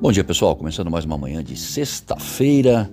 Bom 0.00 0.12
dia 0.12 0.22
pessoal, 0.22 0.54
começando 0.54 0.88
mais 0.92 1.04
uma 1.04 1.18
manhã 1.18 1.42
de 1.42 1.56
sexta-feira, 1.56 2.88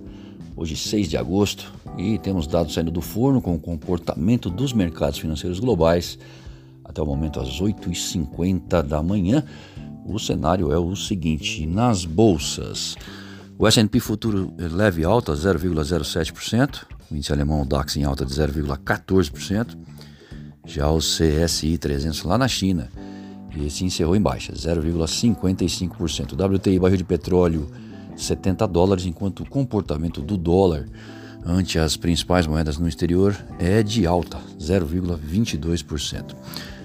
hoje 0.56 0.76
6 0.76 1.08
de 1.08 1.16
agosto, 1.16 1.72
e 1.96 2.18
temos 2.18 2.48
dados 2.48 2.74
saindo 2.74 2.90
do 2.90 3.00
forno 3.00 3.40
com 3.40 3.54
o 3.54 3.60
comportamento 3.60 4.50
dos 4.50 4.72
mercados 4.72 5.20
financeiros 5.20 5.60
globais 5.60 6.18
até 6.84 7.00
o 7.00 7.06
momento 7.06 7.38
às 7.38 7.60
8h50 7.60 8.82
da 8.82 9.04
manhã. 9.04 9.44
O 10.04 10.18
cenário 10.18 10.72
é 10.72 10.78
o 10.78 10.96
seguinte: 10.96 11.64
nas 11.64 12.04
bolsas, 12.04 12.96
o 13.56 13.68
S&P 13.68 14.00
futuro 14.00 14.52
leve 14.58 15.04
alta 15.04 15.32
0,07%, 15.32 16.86
o 17.08 17.14
índice 17.14 17.32
alemão 17.32 17.64
DAX 17.64 17.96
em 17.96 18.02
alta 18.02 18.26
de 18.26 18.34
0,14%, 18.34 19.78
já 20.66 20.90
o 20.90 20.98
CSI 20.98 21.78
300 21.78 22.24
lá 22.24 22.36
na 22.36 22.48
China, 22.48 22.90
esse 23.64 23.84
encerrou 23.84 24.16
em 24.16 24.20
baixa, 24.20 24.52
0,55%. 24.52 26.32
O 26.32 26.54
WTI 26.54 26.78
barril 26.78 26.96
de 26.96 27.04
petróleo 27.04 27.70
70 28.16 28.66
dólares, 28.66 29.06
enquanto 29.06 29.40
o 29.40 29.48
comportamento 29.48 30.20
do 30.20 30.36
dólar 30.36 30.86
ante 31.44 31.78
as 31.78 31.96
principais 31.96 32.46
moedas 32.46 32.76
no 32.76 32.88
exterior 32.88 33.36
é 33.58 33.82
de 33.82 34.06
alta, 34.06 34.38
0,22%. 34.58 36.34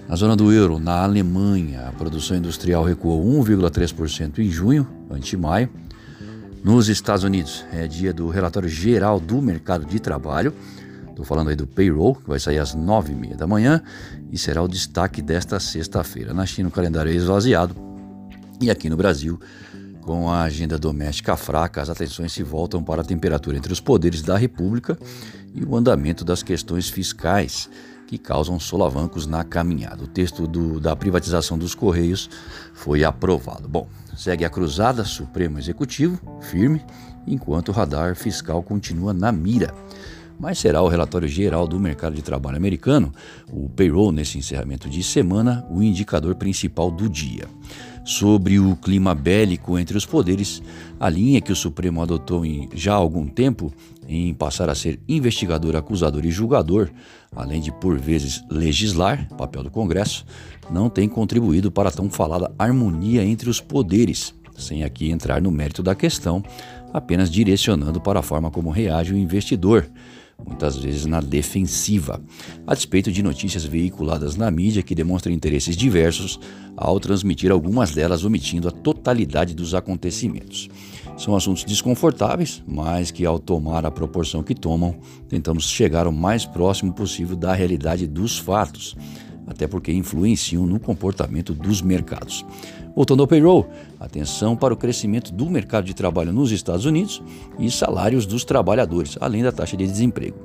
Na 0.07 0.15
zona 0.15 0.35
do 0.35 0.51
euro, 0.51 0.77
na 0.77 1.03
Alemanha, 1.03 1.87
a 1.87 1.91
produção 1.91 2.37
industrial 2.37 2.83
recuou 2.83 3.23
1,3% 3.25 4.39
em 4.39 4.51
junho, 4.51 4.87
ante 5.09 5.37
maio. 5.37 5.69
Nos 6.63 6.89
Estados 6.89 7.23
Unidos, 7.23 7.65
é 7.71 7.87
dia 7.87 8.13
do 8.13 8.29
relatório 8.29 8.69
geral 8.69 9.19
do 9.19 9.41
mercado 9.41 9.85
de 9.85 9.99
trabalho. 9.99 10.53
Estou 11.11 11.23
falando 11.23 11.49
aí 11.49 11.55
do 11.55 11.67
payroll, 11.67 12.15
que 12.15 12.27
vai 12.27 12.39
sair 12.39 12.57
às 12.57 12.75
9h30 12.75 13.35
da 13.35 13.45
manhã 13.45 13.81
e 14.31 14.37
será 14.37 14.61
o 14.63 14.67
destaque 14.67 15.21
desta 15.21 15.59
sexta-feira. 15.59 16.33
Na 16.33 16.45
China, 16.45 16.69
o 16.69 16.71
calendário 16.71 17.11
é 17.11 17.15
esvaziado 17.15 17.75
e 18.61 18.69
aqui 18.69 18.91
no 18.91 18.95
Brasil, 18.95 19.39
com 20.01 20.29
a 20.29 20.43
agenda 20.43 20.77
doméstica 20.77 21.35
fraca, 21.35 21.81
as 21.81 21.89
atenções 21.89 22.31
se 22.31 22.43
voltam 22.43 22.83
para 22.83 23.01
a 23.01 23.05
temperatura 23.05 23.57
entre 23.57 23.73
os 23.73 23.79
poderes 23.79 24.21
da 24.21 24.37
República 24.37 24.97
e 25.53 25.63
o 25.63 25.75
andamento 25.75 26.23
das 26.23 26.43
questões 26.43 26.87
fiscais 26.87 27.67
que 28.05 28.19
causam 28.19 28.59
solavancos 28.59 29.25
na 29.25 29.43
caminhada. 29.43 30.03
O 30.03 30.07
texto 30.07 30.45
do, 30.45 30.79
da 30.79 30.95
privatização 30.95 31.57
dos 31.57 31.73
Correios 31.73 32.29
foi 32.73 33.03
aprovado. 33.03 33.67
Bom, 33.67 33.87
segue 34.15 34.45
a 34.45 34.49
cruzada 34.49 35.03
Supremo 35.03 35.57
Executivo, 35.57 36.19
firme, 36.41 36.85
enquanto 37.25 37.69
o 37.69 37.71
radar 37.71 38.15
fiscal 38.15 38.61
continua 38.61 39.11
na 39.11 39.31
mira 39.31 39.73
mas 40.41 40.57
será 40.57 40.81
o 40.81 40.87
relatório 40.87 41.27
geral 41.27 41.67
do 41.67 41.79
mercado 41.79 42.15
de 42.15 42.23
trabalho 42.23 42.57
americano, 42.57 43.13
o 43.47 43.69
payroll, 43.69 44.11
nesse 44.11 44.39
encerramento 44.39 44.89
de 44.89 45.03
semana, 45.03 45.63
o 45.69 45.83
indicador 45.83 46.33
principal 46.33 46.89
do 46.89 47.07
dia. 47.07 47.45
Sobre 48.03 48.59
o 48.59 48.75
clima 48.75 49.13
bélico 49.13 49.77
entre 49.77 49.95
os 49.95 50.03
poderes, 50.03 50.63
a 50.99 51.07
linha 51.07 51.39
que 51.39 51.51
o 51.51 51.55
Supremo 51.55 52.01
adotou 52.01 52.43
em, 52.43 52.67
já 52.73 52.93
há 52.93 52.95
algum 52.95 53.27
tempo 53.27 53.71
em 54.07 54.33
passar 54.33 54.67
a 54.67 54.73
ser 54.73 54.99
investigador, 55.07 55.75
acusador 55.75 56.25
e 56.25 56.31
julgador, 56.31 56.89
além 57.35 57.61
de 57.61 57.71
por 57.71 57.99
vezes 57.99 58.43
legislar, 58.49 59.27
papel 59.37 59.61
do 59.61 59.69
Congresso, 59.69 60.25
não 60.71 60.89
tem 60.89 61.07
contribuído 61.07 61.71
para 61.71 61.89
a 61.89 61.91
tão 61.91 62.09
falada 62.09 62.51
harmonia 62.57 63.23
entre 63.23 63.47
os 63.47 63.61
poderes, 63.61 64.33
sem 64.57 64.83
aqui 64.83 65.11
entrar 65.11 65.39
no 65.39 65.51
mérito 65.51 65.83
da 65.83 65.93
questão, 65.93 66.43
apenas 66.91 67.29
direcionando 67.29 68.01
para 68.01 68.19
a 68.19 68.23
forma 68.23 68.49
como 68.49 68.71
reage 68.71 69.13
o 69.13 69.17
investidor 69.17 69.87
muitas 70.45 70.77
vezes 70.77 71.05
na 71.05 71.21
defensiva, 71.21 72.21
a 72.65 72.73
despeito 72.73 73.11
de 73.11 73.23
notícias 73.23 73.63
veiculadas 73.63 74.35
na 74.35 74.49
mídia 74.51 74.83
que 74.83 74.95
demonstram 74.95 75.33
interesses 75.33 75.75
diversos 75.75 76.39
ao 76.75 76.99
transmitir 76.99 77.51
algumas 77.51 77.91
delas 77.91 78.23
omitindo 78.23 78.67
a 78.67 78.71
totalidade 78.71 79.53
dos 79.53 79.73
acontecimentos. 79.73 80.69
São 81.17 81.35
assuntos 81.35 81.63
desconfortáveis, 81.63 82.63
mas 82.67 83.11
que, 83.11 83.25
ao 83.25 83.37
tomar 83.37 83.85
a 83.85 83.91
proporção 83.91 84.41
que 84.41 84.55
tomam, 84.55 84.95
tentamos 85.27 85.69
chegar 85.69 86.07
o 86.07 86.11
mais 86.11 86.45
próximo 86.45 86.93
possível 86.93 87.35
da 87.35 87.53
realidade 87.53 88.07
dos 88.07 88.39
fatos, 88.39 88.95
até 89.47 89.67
porque 89.67 89.91
influenciam 89.91 90.65
no 90.65 90.79
comportamento 90.79 91.53
dos 91.53 91.81
mercados. 91.81 92.45
Voltando 92.93 93.21
ao 93.21 93.27
payroll, 93.27 93.69
atenção 93.99 94.55
para 94.55 94.73
o 94.73 94.77
crescimento 94.77 95.31
do 95.31 95.49
mercado 95.49 95.85
de 95.85 95.93
trabalho 95.93 96.33
nos 96.33 96.51
Estados 96.51 96.85
Unidos 96.85 97.23
e 97.57 97.71
salários 97.71 98.25
dos 98.25 98.43
trabalhadores, 98.43 99.17
além 99.21 99.41
da 99.41 99.51
taxa 99.51 99.77
de 99.77 99.87
desemprego. 99.87 100.37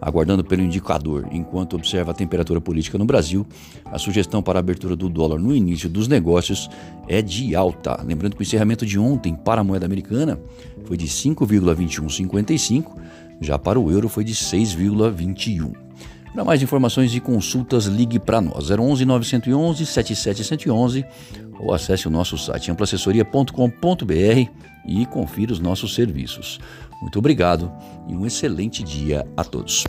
Aguardando 0.00 0.44
pelo 0.44 0.62
indicador, 0.62 1.26
enquanto 1.32 1.74
observa 1.74 2.12
a 2.12 2.14
temperatura 2.14 2.60
política 2.60 2.96
no 2.96 3.04
Brasil, 3.04 3.44
a 3.84 3.98
sugestão 3.98 4.40
para 4.40 4.58
a 4.58 4.60
abertura 4.60 4.94
do 4.94 5.08
dólar 5.08 5.40
no 5.40 5.54
início 5.54 5.88
dos 5.88 6.06
negócios 6.06 6.70
é 7.08 7.20
de 7.20 7.56
alta. 7.56 8.00
Lembrando 8.04 8.36
que 8.36 8.42
o 8.42 8.44
encerramento 8.44 8.86
de 8.86 8.96
ontem 8.96 9.34
para 9.34 9.60
a 9.60 9.64
moeda 9.64 9.84
americana 9.84 10.38
foi 10.84 10.96
de 10.96 11.08
5,2155, 11.08 12.92
já 13.40 13.58
para 13.58 13.78
o 13.78 13.90
euro 13.90 14.08
foi 14.08 14.22
de 14.22 14.34
6,21. 14.34 15.87
Para 16.32 16.44
mais 16.44 16.62
informações 16.62 17.14
e 17.14 17.20
consultas, 17.20 17.86
ligue 17.86 18.18
para 18.18 18.40
nós 18.40 18.70
011 18.70 19.04
911 19.04 19.86
7711 19.86 21.04
ou 21.58 21.74
acesse 21.74 22.06
o 22.06 22.10
nosso 22.10 22.38
site 22.38 22.70
amplaassessoria.com.br 22.70 24.50
e 24.86 25.06
confira 25.06 25.52
os 25.52 25.60
nossos 25.60 25.94
serviços. 25.94 26.60
Muito 27.00 27.18
obrigado 27.18 27.72
e 28.08 28.14
um 28.14 28.26
excelente 28.26 28.82
dia 28.82 29.26
a 29.36 29.44
todos. 29.44 29.84